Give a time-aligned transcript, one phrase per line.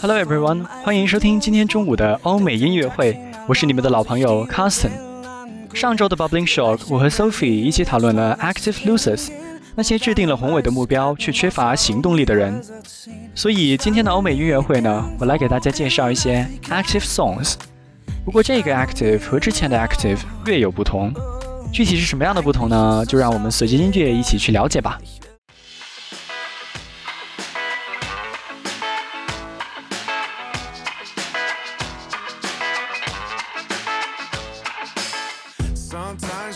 [0.00, 5.07] Hello everyone，欢迎收听今天中午的欧美音乐会，我是你们的老朋友 Carsten。
[5.78, 9.28] 上周的 Bubbling Shock，我和 Sophie 一起讨论了 Active Losers，
[9.76, 12.60] 那些制定了宏伟的目标却缺乏行动力的人。
[13.32, 17.54] 所以今天的欧美音乐会呢，我来给大家介绍一些 Active Songs。
[18.24, 21.14] 不过这个 Active 和之前的 Active 略有不同，
[21.72, 23.04] 具体是什么样的不同呢？
[23.06, 24.98] 就让我们随着音乐一起去了解吧。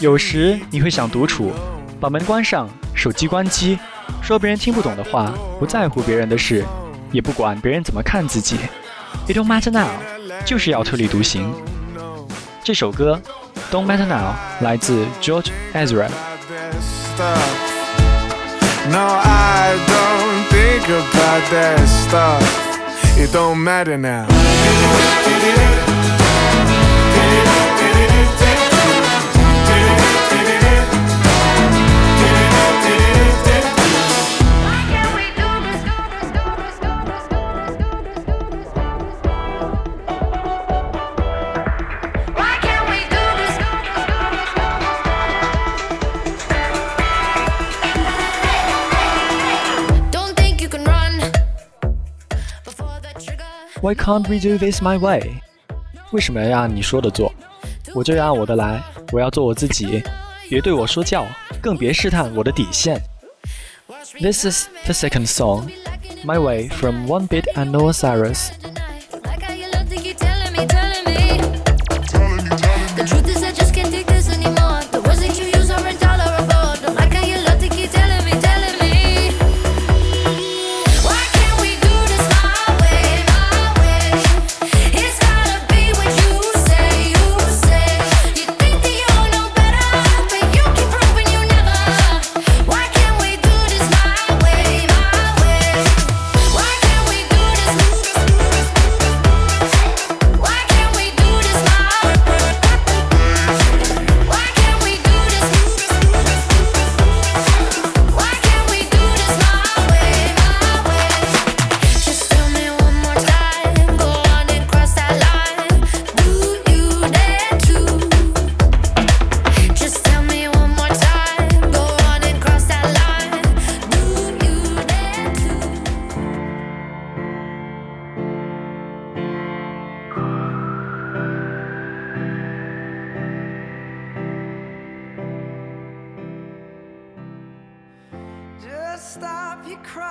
[0.02, 1.52] 有时你会想独处，
[2.00, 3.78] 把门关上，手机关机，
[4.20, 6.64] 说别人听不懂的话，不在乎别人的事，
[7.12, 8.56] 也不管别人怎么看自己。
[9.28, 9.86] It don't matter now，
[10.44, 11.54] 就是要特立独行。
[12.64, 13.22] 这首歌
[13.72, 16.08] 《Don't Matter Now》来自 George Ezra。
[18.90, 22.42] No, I don't think about that stuff.
[23.16, 24.26] It don't matter now.
[53.82, 55.42] Why can't we do this my way？
[56.12, 57.32] 为什么要按你说的做？
[57.92, 60.00] 我就要按我的来，我要做我自己，
[60.48, 61.26] 别对我说教，
[61.60, 63.02] 更别试探我的底线。
[64.20, 65.68] This is the second song,
[66.24, 68.50] My Way from One Bit and Noah Cyrus.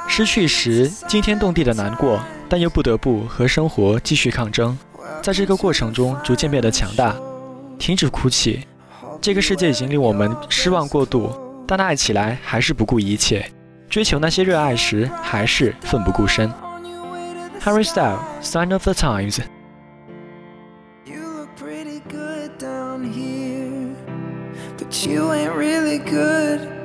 [0.08, 4.78] 失去时惊天动地的难过，但又不得不和生活继续抗争，
[5.22, 7.16] 在这个过程中逐渐变得强大。
[7.80, 8.68] 停止哭泣，
[9.22, 11.32] 这个世界已经令我们失望过度，
[11.66, 13.50] 但爱起来还是不顾一切，
[13.90, 16.52] 追求那些热爱时还是奋不顾身。
[17.64, 19.40] Harry Style, Sign of the Times。
[25.06, 26.81] You ain't really good.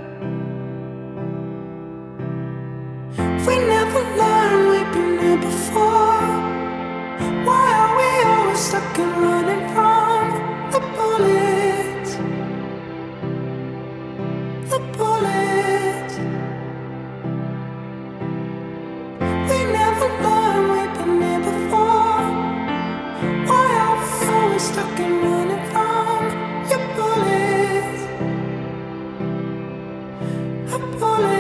[30.99, 31.36] Falling.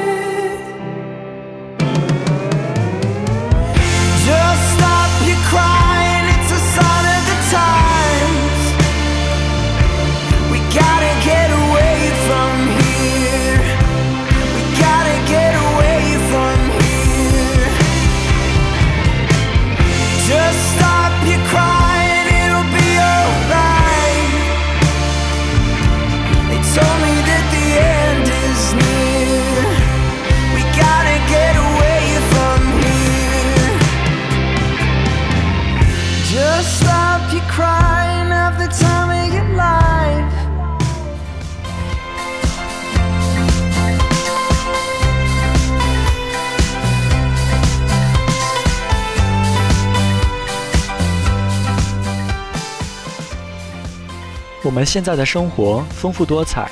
[54.76, 56.70] 我们现在的生活丰富多彩，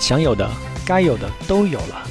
[0.00, 0.50] 想有的、
[0.84, 2.02] 该有的都有了。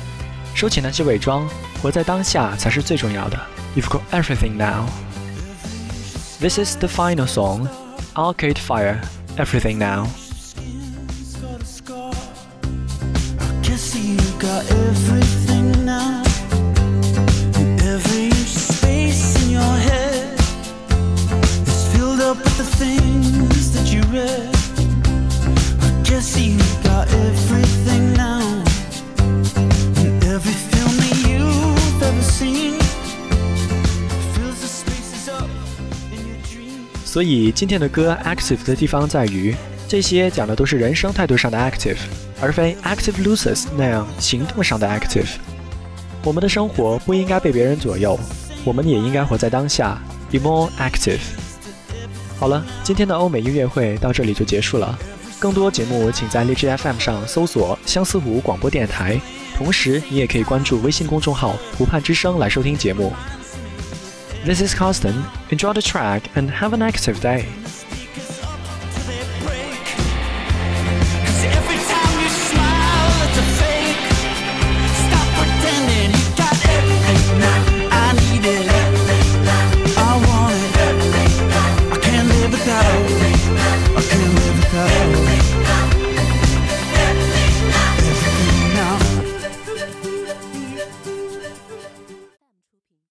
[0.56, 1.46] 收起那些伪装，
[1.82, 3.38] 活在当下才是最重要的。
[3.76, 4.86] You've got everything now.
[6.40, 7.68] This is the final song,
[8.14, 9.02] Arcade Fire.
[9.36, 10.08] Everything now.
[13.64, 16.23] Guess you got everything now.
[37.14, 39.56] 所以今天的歌 active 的地方在于，
[39.88, 41.98] 这些讲的都是人生态度上的 active，
[42.42, 45.28] 而非 active losers 那样行动上的 active。
[46.24, 48.20] 我们的生活不应该被别人左右，
[48.64, 50.02] 我们也应该活在当下
[50.32, 51.20] ，be more active。
[52.40, 54.98] 好了，今天的欧美音乐会到这里就结束了。
[55.38, 59.22] 更多节目请在荔枝 FM 上搜索相思湖广播电台，
[59.56, 63.14] 同时你也可以关注微信公众号“湖畔之声”来收听节目。
[64.46, 65.24] This is Carsten.
[65.52, 67.48] Enjoy the track and have an active day.